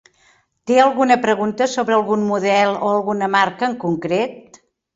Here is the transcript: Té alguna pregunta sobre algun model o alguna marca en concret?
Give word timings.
Té 0.71 0.77
alguna 0.85 1.17
pregunta 1.25 1.67
sobre 1.75 1.97
algun 1.99 2.25
model 2.31 2.73
o 2.73 2.91
alguna 2.97 3.31
marca 3.39 3.71
en 3.71 3.79
concret? 3.87 4.63